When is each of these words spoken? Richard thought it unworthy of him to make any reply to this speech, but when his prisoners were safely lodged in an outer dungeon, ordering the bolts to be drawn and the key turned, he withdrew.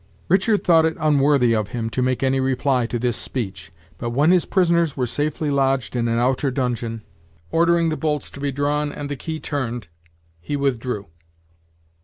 Richard 0.29 0.63
thought 0.63 0.85
it 0.87 0.97
unworthy 0.99 1.53
of 1.53 1.67
him 1.67 1.87
to 1.91 2.01
make 2.01 2.23
any 2.23 2.39
reply 2.39 2.87
to 2.87 2.97
this 2.97 3.15
speech, 3.15 3.71
but 3.99 4.09
when 4.09 4.31
his 4.31 4.45
prisoners 4.45 4.97
were 4.97 5.05
safely 5.05 5.51
lodged 5.51 5.95
in 5.95 6.07
an 6.07 6.17
outer 6.17 6.49
dungeon, 6.49 7.03
ordering 7.51 7.89
the 7.89 7.95
bolts 7.97 8.31
to 8.31 8.39
be 8.39 8.51
drawn 8.51 8.91
and 8.91 9.09
the 9.09 9.15
key 9.15 9.39
turned, 9.39 9.89
he 10.39 10.55
withdrew. 10.55 11.05